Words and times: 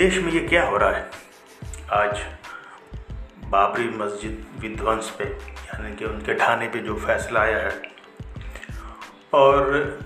देश 0.00 0.18
में 0.18 0.32
ये 0.32 0.40
क्या 0.40 0.66
हो 0.66 0.76
रहा 0.76 0.90
है? 0.90 1.10
आज 1.92 2.24
बाबरी 3.44 3.88
मस्जिद 3.88 4.46
विध्वंस 4.58 5.10
पे, 5.18 5.24
यानी 5.24 5.96
कि 5.96 6.04
उनके 6.04 6.34
ढाने 6.34 6.68
पे 6.68 6.78
जो 6.78 6.94
फैसला 6.94 7.40
आया 7.40 7.58
है। 7.58 7.82
और 9.34 9.98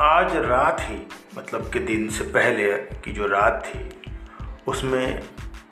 आज 0.00 0.36
रात 0.36 0.76
ही 0.80 1.08
मतलब 1.38 1.72
कि 1.72 1.78
दिन 1.78 2.08
से 2.08 2.24
पहले 2.24 2.72
की 2.76 3.12
जो 3.12 3.26
रात 3.26 3.62
थी, 3.66 4.12
उसमें 4.66 5.22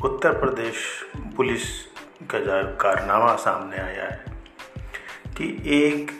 उत्तर 0.04 0.32
प्रदेश 0.32 1.06
पुलिस 1.16 1.82
का 2.30 2.38
जो 2.38 2.77
कारनामा 2.77 3.36
सामने 3.36 3.77
आया 3.77 4.04
है 4.04 4.25
कि 5.36 5.62
एक 5.66 6.11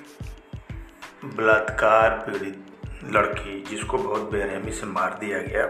बलात्कार 1.25 2.11
पीड़ित 2.11 2.67
लड़की, 3.05 3.65
जिसको 3.71 3.99
बहुत 3.99 4.31
बेरहमी 4.31 4.73
से 4.73 4.87
मार 4.87 5.19
दिया 5.21 5.39
गया 5.39 5.67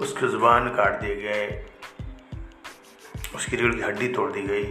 उसके 0.00 0.28
ज़ुबान 0.28 0.68
काट 0.68 1.00
दिए 1.00 1.16
गए 1.16 1.64
उसकी 3.34 3.56
रीढ़ 3.56 3.74
की 3.74 3.80
हड्डी 3.80 4.08
तोड़ 4.08 4.30
दी 4.32 4.42
गई। 4.42 4.64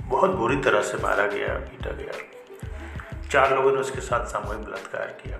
बहुत 0.00 0.30
बुरी 0.30 0.56
तरह 0.56 0.82
से 0.82 0.98
मारा 0.98 1.26
गया, 1.26 1.54
पीटा 1.54 1.90
गया। 1.92 2.12
चार 3.30 3.54
लोगों 3.54 3.72
ने 3.72 3.78
उसके 3.78 4.00
साथ 4.00 4.26
सामूहिक 4.26 4.64
बलात्कार 4.64 5.06
किया। 5.22 5.38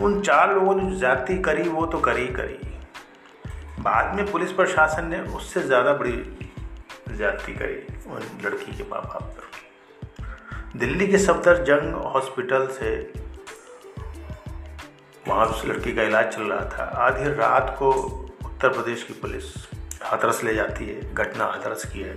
उन 0.00 0.20
चार 0.20 0.54
लोगों 0.54 0.74
ने 0.74 0.90
जो 0.90 0.98
जाति 0.98 1.38
करी, 1.38 1.62
वो 1.62 1.86
तो 1.86 1.98
करी 2.00 2.26
करी। 2.26 2.58
बाद 3.80 4.14
में 4.14 4.30
पुलिस 4.30 4.52
प्रशासन 4.52 5.06
ने 5.06 5.20
उससे 5.36 5.62
ज़्यादा 5.62 5.92
बड़ी 5.92 6.16
ज्यादती 7.16 7.54
करी 7.54 8.10
उन 8.10 8.22
लड़की 8.44 8.76
के 8.76 8.84
माँ 8.90 9.02
बाप 9.02 9.22
पर। 9.22 10.78
दिल्ली 10.78 11.06
के 11.06 11.18
सफदरजंग 11.18 11.94
हॉस्पिटल 12.06 12.66
से 12.72 12.90
वहाँ 15.38 15.50
उस 15.50 15.64
लड़की 15.64 15.92
का 15.94 16.02
इलाज 16.02 16.26
चल 16.26 16.42
रहा 16.42 16.64
था। 16.68 16.84
आधी 16.98 17.24
रात 17.30 17.74
को 17.78 17.90
उत्तर 18.44 18.68
प्रदेश 18.68 19.02
की 19.02 19.12
पुलिस 19.14 19.44
हाथरस 20.02 20.42
ले 20.44 20.54
जाती 20.54 20.86
है, 20.86 21.14
घटना 21.14 21.44
हाथरस 21.44 21.84
की 21.84 22.00
है। 22.00 22.14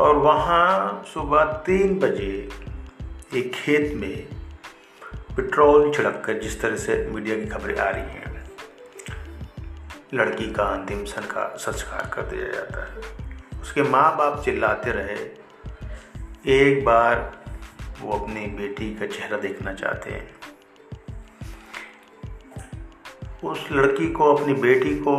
और 0.00 0.16
वहाँ 0.16 1.04
सुबह 1.06 1.52
तीन 1.66 1.98
बजे 1.98 2.48
एक 3.34 3.52
खेत 3.54 3.94
में 3.94 4.26
पेट्रोल 5.36 5.92
छिड़क 5.94 6.22
कर 6.26 6.40
जिस 6.40 6.60
तरह 6.62 6.76
से 6.76 6.96
मीडिया 7.06 7.36
की 7.36 7.46
खबरें 7.46 7.76
आ 7.76 7.88
रही 7.88 8.02
हैं, 8.02 8.50
लड़की 10.14 10.52
का 10.52 10.64
अंतिम 10.70 11.04
संस्कार 11.04 12.10
कर 12.14 12.22
दिया 12.26 12.52
जाता 12.52 12.84
है। 12.84 13.60
उसके 13.60 13.82
माँ 13.82 14.16
बाप 14.16 14.42
चिल्लाते 14.44 14.90
रहे। 14.92 15.16
एक 16.58 16.84
बार 16.84 17.32
वो 18.00 18.18
अपनी 18.18 18.46
बेटी 18.58 18.94
का 18.94 19.06
चेहरा 19.08 19.36
देखना 19.38 19.74
चाहते 19.74 20.10
हैं। 20.10 20.28
उस 23.44 23.66
लड़की 23.72 24.06
को, 24.12 24.34
अपनी 24.34 24.54
बेटी 24.54 24.94
को, 24.96 25.16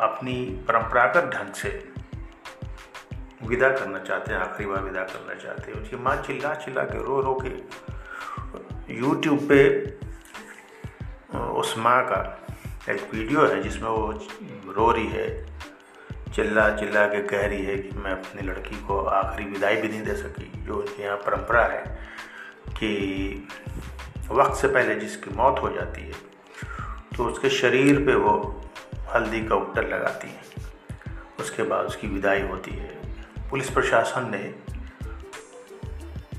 अपनी 0.00 0.34
परंपरागत 0.68 1.30
ढंग 1.34 1.52
से 1.54 1.68
विदा 3.42 3.68
करना 3.70 3.98
चाहते 3.98 4.32
हैं, 4.32 4.38
आखिरी 4.40 4.68
बार 4.68 4.82
विदा 4.82 5.02
करना 5.04 5.34
चाहते 5.34 5.72
हैं। 5.72 5.82
उसकी 5.82 5.96
माँ 5.96 6.16
चिल्ला 6.22 6.54
चिल्ला 6.54 6.82
के 6.84 7.02
रो 7.04 7.20
रो 7.20 7.34
के 7.44 8.94
यूट्यूब 8.94 9.48
पे 9.48 9.60
उस 11.60 11.74
माँ 11.78 12.02
का 12.04 12.20
एक 12.90 13.08
वीडियो 13.14 13.46
है, 13.46 13.62
जिसमें 13.62 13.88
वो 13.88 14.10
रो 14.72 14.90
रही 14.90 15.06
है 15.08 15.28
चिल्ला 16.34 16.68
चिल्ला 16.76 17.06
के 17.06 17.22
कह 17.22 17.46
रही 17.46 17.64
है 17.64 17.76
कि 17.78 17.98
मैं 17.98 18.12
अपनी 18.12 18.46
लड़की 18.46 18.76
को 18.86 18.98
आखिरी 18.98 19.44
विदाई 19.50 19.76
भी 19.76 19.88
नहीं 19.88 20.02
दे 20.02 20.14
सकी। 20.16 20.50
जो 20.66 20.82
इनके 20.82 21.02
यहाँ 21.02 21.16
परंपरा 21.16 21.64
है 21.64 21.82
कि 22.70 23.48
वक्त 24.30 24.54
से 24.56 24.68
पहले 24.68 24.94
जिसकी 24.96 25.30
मौत 25.36 25.62
हो 25.62 25.70
जाती 25.70 26.02
है 26.02 26.12
तो 27.16 27.24
उसके 27.24 27.50
शरीर 27.50 28.06
पे 28.06 28.14
वो 28.14 28.64
हल्दी 29.14 29.44
का 29.44 29.54
उपटर 29.54 29.88
लगाती 29.88 30.28
हैं। 30.28 30.44
उसके 31.40 31.62
बाद 31.62 31.84
उसकी 31.84 32.06
विदाई 32.06 32.42
होती 32.42 32.70
है। 32.70 33.18
पुलिस 33.50 33.70
प्रशासन 33.70 34.30
ने 34.30 34.54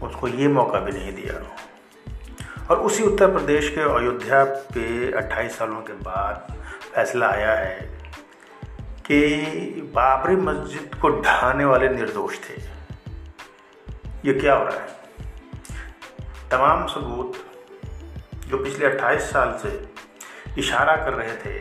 उसको 0.06 0.28
ये 0.28 0.48
मौका 0.48 0.80
भी 0.80 0.92
नहीं 0.92 1.14
दिया। 1.14 1.56
और 2.70 2.80
उसी 2.80 3.04
उत्तर 3.04 3.32
प्रदेश 3.32 3.70
के 3.70 3.82
अयोध्या 3.82 4.44
पे 4.44 5.12
28 5.12 5.58
सालों 5.58 5.82
के 5.82 5.94
बाद 5.94 6.54
फैसला 6.94 7.30
आया 7.30 7.54
है 7.54 7.76
कि 9.06 9.42
बाबरी 9.96 10.36
मस्जिद 10.36 10.96
को 11.02 11.22
ढहाने 11.22 11.66
वाले 11.66 11.90
निर्दोष 11.90 12.38
थे। 12.38 12.64
ये 14.26 14.34
क्या 14.34 14.56
हो 14.56 14.66
रहा 14.66 14.78
है? 14.78 14.88
तमाम 16.52 16.88
सबूत 16.88 17.34
जो 18.48 18.58
पिछले 18.58 18.86
28 18.86 19.22
साल 19.22 19.60
से 19.64 19.95
इशारा 20.58 20.96
कर 20.96 21.14
रहे 21.14 21.36
थे 21.36 21.60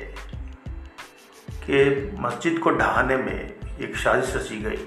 कि 1.67 2.17
मस्जिद 2.21 2.59
को 2.59 2.71
ढहाने 2.71 3.17
में 3.17 3.79
एक 3.79 3.97
साजिश 3.97 4.35
रची 4.37 4.61
गई। 4.63 4.87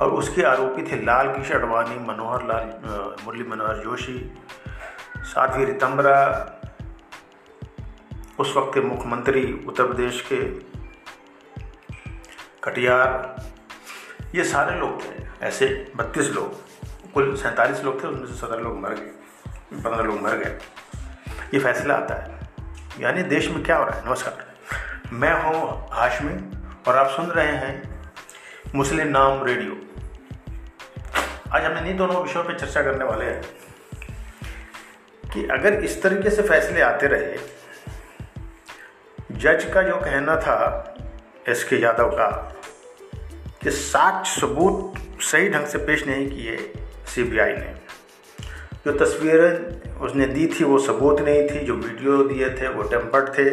और 0.00 0.10
उसके 0.10 0.42
आरोपी 0.42 0.82
थे 0.82 1.00
लाल 1.04 1.28
किश 1.28 1.50
अडवाणी, 1.52 1.98
मनोहर 2.06 2.46
लाल 2.46 3.16
मुरली 3.24 3.44
मनोहर 3.44 3.76
जोशी, 3.76 4.18
साध्वी 5.16 5.64
रितम्बरा 5.64 6.20
उस 8.38 8.54
वक्त 8.56 8.70
के 8.74 8.80
मुख्यमंत्री 8.80 9.42
उत्तर 9.66 9.86
प्रदेश 9.86 10.20
के 10.32 10.42
कटियार 12.64 13.36
ये 14.34 14.44
सारे 14.44 14.78
लोग 14.78 15.02
थे, 15.02 15.24
ऐसे 15.42 15.66
बत्तीस 15.96 16.30
लोग, 16.30 16.54
कुल 17.14 17.34
सैंतालीस 17.36 17.84
लोग 17.84 18.02
थे 18.02 18.08
उसमें 18.08 18.26
से 18.26 18.34
सत्रह 18.34 18.62
लोग 18.62 18.80
मर 18.80 18.94
गए, 18.94 19.10
पंद्रह 19.74 20.02
लोग 20.02 20.20
मर 20.22 20.36
गए। 20.36 20.58
ये 21.54 21.58
फैसला 21.60 21.94
आता 21.94 22.14
है। 22.14 22.43
यानी 23.00 23.22
देश 23.22 23.48
में 23.48 23.62
क्या 23.64 23.76
हो 23.76 23.84
रहा 23.84 23.98
है? 23.98 24.06
नमस्कार। 24.06 25.12
मैं 25.12 25.32
हूँ 25.42 25.88
हाशमी 25.92 26.34
और 26.88 26.96
आप 26.96 27.08
सुन 27.10 27.26
रहे 27.26 27.52
हैं 27.52 28.04
मुस्लिम 28.74 29.08
नाम 29.08 29.44
रेडियो। 29.44 29.72
आज 31.52 31.64
हम 31.64 31.78
इन्हीं 31.78 31.96
दोनों 31.96 32.22
विषयों 32.22 32.44
पर 32.44 32.58
चर्चा 32.58 32.82
करने 32.82 33.04
वाले 33.04 33.24
हैं 33.24 33.42
कि 35.24 35.46
अगर 35.46 35.74
इस 35.74 36.02
तरीके 36.02 36.30
से 36.30 36.42
फैसले 36.42 36.80
आते 36.80 37.06
रहे, 37.06 37.36
जज 39.32 39.64
का 39.74 39.82
जो 39.82 39.96
कहना 39.96 40.36
था 40.36 40.58
एस 41.48 41.64
के 41.64 41.76
यादव 41.76 42.10
का, 42.10 42.28
कि 43.62 43.70
साक्ष्य 43.70 44.40
सबूत 44.40 45.22
सही 45.22 45.48
ढंग 45.48 45.66
से 45.66 45.78
पेश 45.78 46.06
नहीं 46.06 46.28
किए 46.30 46.72
सीबीआई 47.14 47.52
ने 47.52 47.83
जो 48.86 48.92
तस्वीरें 48.92 49.82
उसने 49.98 50.26
दी 50.26 50.46
थी, 50.46 50.64
वो 50.64 50.78
सबूत 50.78 51.20
नहीं 51.20 51.42
थी, 51.42 51.60
जो 51.60 51.74
वीडियो 51.74 52.24
दिए 52.24 52.50
थे, 52.50 52.68
वो 52.68 52.82
टेम्पर्ड 52.82 53.28
थे। 53.28 53.50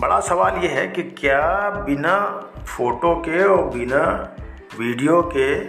बड़ा 0.00 0.20
सवाल 0.20 0.54
ये 0.54 0.68
है 0.68 0.88
कि 0.88 1.02
क्या 1.02 1.70
बिना 1.70 2.46
फ़ोटो 2.76 3.14
के 3.14 3.44
और 3.44 3.64
बिना 3.64 4.36
वीडियो 4.78 5.32
के 5.36 5.64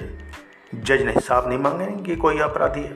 जज 0.79 1.01
ने 1.01 1.11
हिसाब 1.11 1.47
नहीं 1.49 1.59
मांगे 1.59 2.03
कि 2.03 2.15
कोई 2.15 2.39
अपराधी 2.39 2.81
है? 2.81 2.93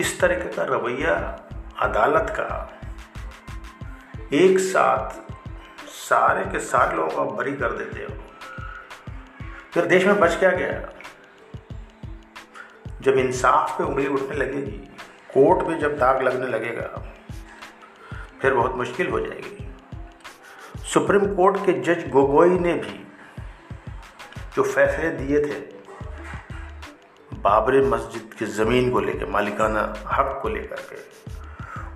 इस 0.00 0.20
तरीके 0.20 0.56
का 0.56 0.62
रवैया 0.62 1.40
अदालत 1.78 2.26
का 2.30 2.78
एक 4.32 4.58
साथ 4.58 5.10
सारे 5.88 6.44
के 6.44 6.58
सारे 6.58 6.96
लोगों 6.96 7.10
को 7.10 7.24
बरी 7.24 7.52
कर 7.52 7.72
देते 7.72 8.00
हो। 8.00 8.14
फिर 9.74 9.86
देश 9.86 10.06
में 10.06 10.20
बच 10.20 10.36
क्या 10.36 10.50
गया? 10.50 10.95
जब 13.06 13.18
इंसाफ 13.18 13.76
पे 13.78 13.84
उंगली 13.84 14.06
उठने 14.06 14.36
लगेगी, 14.36 14.78
कोर्ट 15.34 15.66
में 15.68 15.78
जब 15.80 15.98
दाग 15.98 16.22
लगने 16.22 16.46
लगेगा, 16.46 17.02
फिर 18.42 18.54
बहुत 18.54 18.74
मुश्किल 18.74 19.08
हो 19.08 19.20
जाएगी। 19.20 19.66
सुप्रीम 20.84 21.26
कोर्ट 21.34 21.56
के 21.66 21.72
जज 21.72 22.08
गोगोई 22.10 22.58
ने 22.58 22.74
भी 22.74 23.04
जो 24.56 24.62
फैसले 24.62 25.10
दिए 25.10 25.40
थे, 25.40 25.60
बाबरी 27.32 27.80
मस्जिद 27.80 28.34
की 28.38 28.46
ज़मीन 28.46 28.90
को 28.90 29.00
लेकर 29.00 29.26
मालिकाना 29.26 29.82
हक 30.06 30.38
को 30.42 30.48
लेकर 30.48 30.80
के, 30.82 30.96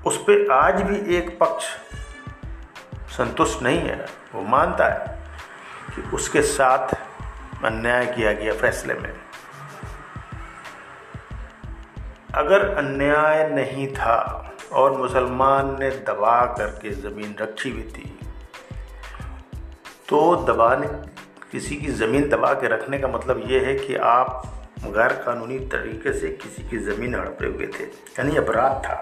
उस 0.07 0.19
पर 0.23 0.51
आज 0.53 0.83
भी 0.83 1.17
एक 1.17 1.39
पक्ष 1.39 1.65
संतुष्ट 3.17 3.63
नहीं 3.63 3.81
है। 3.81 4.07
वो 4.35 4.43
मानता 4.43 4.85
है 4.85 5.19
कि 5.95 6.03
उसके 6.17 6.43
साथ 6.43 6.95
अन्याय 7.65 8.07
किया 8.07 8.33
गया 8.33 8.53
फैसले 8.55 8.95
में। 8.95 9.13
अगर 12.35 12.69
अन्याय 12.69 13.49
नहीं 13.49 13.87
था 13.89 14.17
और 14.73 14.97
मुसलमान 14.99 15.77
ने 15.81 15.91
दबा 16.07 16.45
करके 16.59 16.91
ज़मीन 16.93 17.35
रखी 17.41 17.71
हुई 17.71 17.83
थी 17.83 18.19
तो 20.09 20.21
दबाने, 20.47 20.87
किसी 21.53 21.77
की 21.77 21.93
ज़मीन 21.93 22.29
दबा 22.29 22.53
के 22.55 22.69
रखने 22.69 22.99
का 22.99 23.09
मतलब 23.09 23.43
ये 23.47 23.65
है 23.65 23.75
कि 23.77 23.95
आप 23.95 24.43
गैर 24.87 25.13
कानूनी 25.25 25.59
तरीके 25.69 26.13
से 26.13 26.29
किसी 26.35 26.69
की 26.69 26.79
ज़मीन 26.79 27.15
हड़पे 27.15 27.47
हुए 27.47 27.67
थे, 27.69 27.85
यानी 27.85 28.37
अपराध 28.37 28.83
था। 28.85 28.95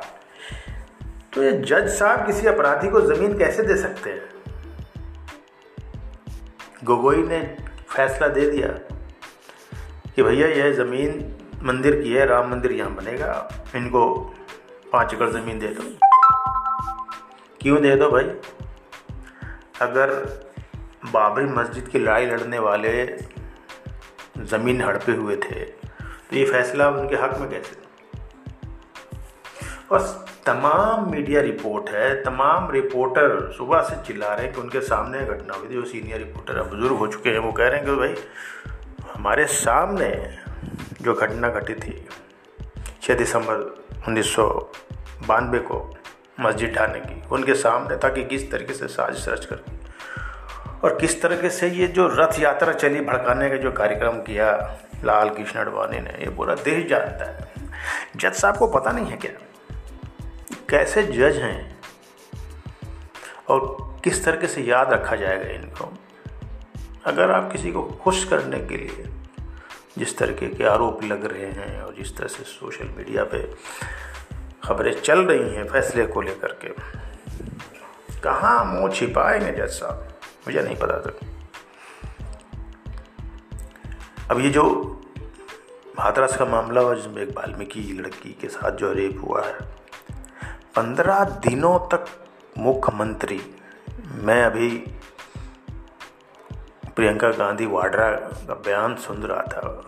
तो 1.34 1.42
ये 1.42 1.52
जज 1.52 1.88
साहब 1.88 2.26
किसी 2.26 2.46
अपराधी 2.46 2.88
को 2.88 3.00
ज़मीन 3.00 3.36
कैसे 3.38 3.62
दे 3.62 3.76
सकते 3.76 4.10
हैं? 4.10 4.22
गोगोई 6.84 7.22
ने 7.22 7.40
फैसला 7.88 8.28
दे 8.28 8.50
दिया 8.50 8.68
कि 10.16 10.22
भैया, 10.22 10.48
यह 10.48 10.72
ज़मीन 10.74 11.34
मंदिर 11.62 12.00
की 12.02 12.12
है, 12.12 12.26
राम 12.26 12.50
मंदिर 12.50 12.72
यहाँ 12.72 12.94
बनेगा। 12.94 13.48
इनको 13.76 14.02
पाँच 14.92 15.14
एकड़ 15.14 15.28
ज़मीन 15.30 15.58
दे 15.58 15.68
दो। 15.68 15.82
क्यों 17.60 17.80
दे 17.82 17.94
दो 17.96 18.10
भाई? 18.10 18.24
अगर 19.80 20.10
बाबरी 21.04 21.44
मस्जिद 21.46 21.88
की 21.88 21.98
लड़ाई 21.98 22.26
लड़ने 22.26 22.58
वाले 22.58 22.92
ज़मीन 24.38 24.80
हड़पे 24.82 25.12
हुए 25.12 25.36
थे 25.36 25.64
तो 25.64 26.36
ये 26.36 26.44
फैसला 26.44 26.88
उनके 26.90 27.16
हक 27.16 27.36
में 27.40 27.48
कैसे? 27.50 27.76
और 29.90 30.00
तमाम 30.46 31.10
मीडिया 31.10 31.40
रिपोर्ट 31.40 31.90
है, 31.90 32.22
तमाम 32.24 32.70
रिपोर्टर 32.70 33.52
सुबह 33.52 33.80
से 33.80 34.02
चिल्ला 34.06 34.34
रहे 34.34 34.46
हैं 34.46 34.54
कि 34.54 34.60
उनके 34.60 34.80
सामने 34.80 35.20
घटना 35.20 35.54
हुई 35.54 35.68
थी 35.68 35.74
जो 35.74 35.84
सीनियर 35.84 36.18
रिपोर्टर 36.18 36.58
है 36.58 36.68
बुज़ुर्ग 36.70 36.96
हो 36.96 37.06
चुके 37.06 37.30
हैं, 37.30 37.38
वो 37.38 37.52
कह 37.52 37.68
रहे 37.68 37.76
हैं 37.76 37.86
कि 37.86 37.94
भाई, 37.94 38.14
हमारे 39.14 39.46
सामने 39.46 40.08
जो 41.08 41.14
घटना 41.14 41.48
घटी 41.48 41.74
थी 41.74 42.08
छः 43.02 43.14
दिसंबर 43.14 43.54
उन्नीस 44.08 44.34
सौ 44.34 44.72
बानवे 45.26 45.58
को 45.58 45.96
मस्जिद 46.40 46.74
ढाने 46.74 47.00
की, 47.00 47.22
उनके 47.28 47.54
सामने 47.54 47.96
था 47.96 48.08
कि 48.08 48.24
किस 48.24 48.50
तरीके 48.50 48.74
से 48.74 48.88
साजिश 48.88 49.28
रच 49.28 49.44
कर 49.44 49.56
और 50.84 50.98
किस 51.00 51.22
तरीके 51.22 51.50
से 51.50 51.68
ये 51.68 51.88
जो 51.88 52.06
रथ 52.06 52.40
यात्रा 52.40 52.72
चली 52.72 53.00
भड़काने 53.00 53.50
का 53.50 53.56
जो 53.56 53.72
कार्यक्रम 53.72 54.20
किया, 54.22 54.78
लाल 55.04 55.30
कृष्ण 55.30 55.60
अडवाणी 55.60 56.00
ने, 56.00 56.10
ये 56.10 56.30
पूरा 56.30 56.54
देश 56.54 56.88
जानता 56.88 57.30
है। 57.30 57.52
जज 58.16 58.32
साहब 58.32 58.56
को 58.56 58.66
पता 58.66 58.90
नहीं 58.90 59.06
है 59.06 59.16
क्या? 59.16 59.32
कैसे 60.70 61.02
जज 61.02 61.36
हैं? 61.36 61.80
और 63.48 63.76
किस 64.04 64.24
तरीके 64.24 64.46
से 64.46 64.62
याद 64.62 64.92
रखा 64.92 65.16
जाएगा 65.16 65.50
इनको? 65.50 65.92
अगर 67.04 67.30
आप 67.30 67.52
किसी 67.52 67.72
को 67.72 67.82
खुश 67.82 68.24
करने 68.24 68.58
के 68.58 68.76
लिए 68.76 69.04
जिस 69.98 70.18
तरीके 70.18 70.46
के 70.46 70.64
आरोप 70.64 71.04
लग 71.04 71.24
रहे 71.24 71.46
हैं 71.46 71.82
और 71.82 71.94
जिस 71.94 72.16
तरह 72.16 72.28
से 72.28 72.42
सोशल 72.42 72.88
मीडिया 72.88 73.24
पे 73.24 73.54
खबरें 74.64 75.00
चल 75.00 75.20
रही 75.20 75.54
हैं 75.54 75.64
फैसले 75.68 76.06
को 76.06 76.20
लेकर 76.20 76.52
के, 76.64 76.68
कहाँ 78.20 78.64
मुँह 78.64 78.92
छिपाएँगे 78.92 79.52
जज 79.52 79.72
साहब? 79.72 80.08
मुझे 80.46 80.62
नहीं 80.62 80.76
पता 80.76 81.00
था। 81.00 81.16
अब 84.30 84.40
ये 84.40 84.50
जो 84.50 84.64
हाथरस 85.98 86.36
का 86.36 86.44
मामला 86.44 86.80
हुआ 86.80 86.94
जिसमें 86.94 87.22
एक 87.22 87.28
वाल्मीकि 87.28 87.80
लड़की 87.80 88.32
के 88.40 88.48
साथ 88.48 88.70
जो 88.70 88.92
रेप 88.92 89.22
हुआ 89.24 89.46
है, 89.46 89.58
पंद्रह 90.76 91.24
दिनों 91.24 91.78
तक 91.78 92.04
मुख्यमंत्री, 92.58 93.40
मैं 94.14 94.42
अभी 94.44 94.68
प्रियंका 96.98 97.28
गांधी 97.30 97.66
वाड्रा 97.66 98.10
का 98.12 98.54
बयान 98.54 98.94
सुन 98.94 99.16
रहा 99.22 99.42
था। 99.42 99.84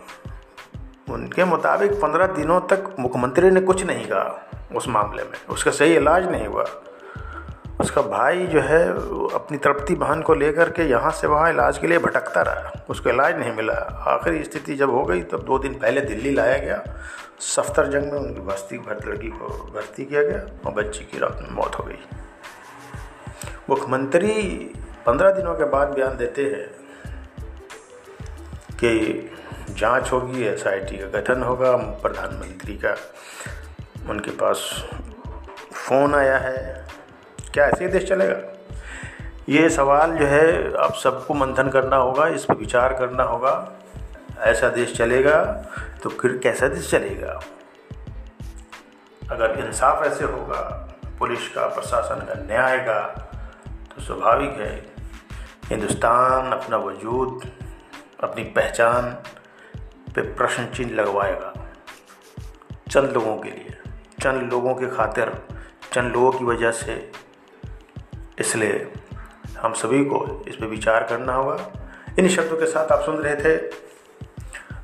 उनके 1.13 1.43
मुताबिक 1.43 1.91
पंद्रह 1.91 2.27
दिनों 2.27 2.61
तक 2.61 2.95
मुख्यमंत्री 2.99 3.51
ने 3.51 3.61
कुछ 3.61 3.85
नहीं 3.85 4.05
कहा 4.05 4.51
उस 4.75 4.87
मामले 4.87 5.23
में। 5.23 5.47
उसका 5.49 5.71
सही 5.71 5.95
इलाज 5.95 6.31
नहीं 6.31 6.47
हुआ। 6.47 6.65
उसका 7.81 8.01
भाई 8.01 8.47
जो 8.47 8.61
है 8.61 8.89
अपनी 9.35 9.57
तृप्ति 9.57 9.95
बहन 9.95 10.21
को 10.21 10.33
लेकर 10.33 10.69
के 10.69 10.83
यहाँ 10.83 11.11
से 11.11 11.27
वहाँ 11.27 11.49
इलाज 11.49 11.77
के 11.77 11.87
लिए 11.87 11.97
भटकता 11.97 12.41
रहा। 12.41 12.85
उसको 12.89 13.09
इलाज 13.09 13.39
नहीं 13.39 13.53
मिला। 13.53 13.73
आखिरी 14.07 14.43
स्थिति 14.43 14.75
जब 14.75 14.89
हो 14.89 15.03
गई, 15.03 15.21
तब 15.21 15.39
दो 15.39 15.59
दिन 15.59 15.73
पहले 15.73 16.01
दिल्ली 16.01 16.31
लाया 16.31 16.57
गया। 16.57 16.83
सफ्तर 17.39 17.87
जंग 17.87 18.11
में 18.11 18.19
उनकी 18.19 18.41
बस्ती 18.41 18.77
भर 18.77 19.09
लड़की 19.09 19.29
को 19.29 19.71
भर्ती 19.75 20.05
किया 20.05 20.23
गया 20.23 20.43
और 20.65 20.73
बच्ची 20.73 21.05
की 21.05 21.19
रात 21.19 21.39
में 21.41 21.49
मौत 21.51 21.79
हो 21.79 21.83
गई। 21.83 21.99
मुख्यमंत्री 23.69 24.31
पंद्रह 25.05 25.31
दिनों 25.31 25.55
के 25.55 25.63
बाद 25.63 25.87
बयान 25.87 26.17
देते 26.17 26.43
हैं। 26.43 26.80
कि 28.83 29.29
जाँच 29.69 30.11
होगी 30.11 30.43
एसआईटी 30.43 30.97
का 30.97 31.19
गठन 31.19 31.43
होगा, 31.43 31.77
प्रधानमंत्री 31.77 32.73
का। 32.77 32.95
उनके 34.09 34.31
पास 34.31 34.85
फ़ोन 35.73 36.15
आया 36.15 36.37
है। 36.37 36.87
क्या 37.53 37.65
ऐसे 37.65 37.87
देश 37.87 38.09
चलेगा? 38.09 38.37
ये 39.49 39.69
सवाल 39.69 40.17
जो 40.17 40.25
है, 40.25 40.73
आप 40.77 40.93
सबको 40.93 41.33
मंथन 41.33 41.69
करना 41.69 41.95
होगा, 41.95 42.27
इस 42.27 42.45
पर 42.45 42.55
विचार 42.55 42.93
करना 42.93 43.23
होगा। 43.23 43.71
ऐसा 44.39 44.69
देश 44.69 44.97
चलेगा 44.97 45.45
तो 46.03 46.09
फिर 46.09 46.37
कैसा 46.37 46.67
देश 46.67 46.89
चलेगा? 46.91 47.39
अगर 49.31 49.65
इंसाफ 49.65 50.03
ऐसे 50.03 50.25
होगा, 50.25 50.61
पुलिस 51.19 51.47
का, 51.49 51.67
प्रशासन 51.67 52.15
का 52.15 52.33
न्याय 52.33 52.77
का 52.79 52.99
तो 53.95 54.01
स्वाभाविक 54.03 54.49
है। 54.49 54.85
हिंदुस्तान 55.65 56.51
अपना 56.51 56.77
वजूद 56.77 57.51
अपनी 58.23 58.43
पहचान 58.43 59.11
पे 60.15 60.21
प्रश्न 60.21 60.65
चिन्ह 60.65 60.93
लगवाएगा। 60.93 61.53
चंद 62.91 63.11
लोगों 63.11 63.37
के 63.37 63.49
लिए। 63.49 63.77
चंद 64.21 64.51
लोगों 64.51 64.75
के 64.75 64.87
खातिर, 64.87 65.29
चंद 65.93 66.13
लोगों 66.13 66.31
की 66.31 66.45
वजह 66.45 66.71
से। 66.71 67.11
इसलिए 68.39 68.93
हम 69.59 69.73
सभी 69.73 70.05
को 70.05 70.45
इस 70.47 70.55
पर 70.55 70.65
विचार 70.65 71.03
करना 71.03 71.33
होगा। 71.33 71.71
इन 72.19 72.29
शब्दों 72.29 72.57
के 72.57 72.65
साथ 72.65 72.91
आप 72.91 73.05
सुन 73.05 73.15
रहे 73.15 73.35
थे 73.35 73.55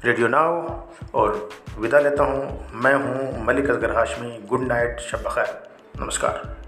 रेडियो 0.06 0.28
नाव 0.28 0.88
और 1.13 1.50
विदा 1.80 2.00
लेता 2.00 2.24
हूँ। 2.24 2.69
मैं 2.74 2.95
हूँ 2.95 3.45
मलिक 3.45 3.69
असगर 3.69 3.95
हाशमी। 3.95 4.42
गुड 4.45 4.62
नाइट, 4.62 5.00
शब 5.00 5.18
खैर। 5.18 5.69
नमस्कार। 6.01 6.67